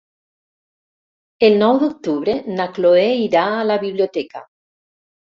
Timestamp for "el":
1.49-1.57